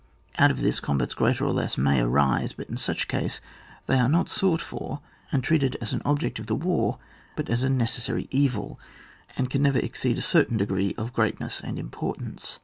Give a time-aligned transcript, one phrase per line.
[0.39, 3.39] Out of this, combats greater or less may arise, but in such case
[3.85, 4.99] they are not sought for
[5.31, 6.97] and treated as an object of the war
[7.35, 8.79] but as a necessary evil,
[9.37, 12.57] and can never exceed a certain degree of greatness and importance.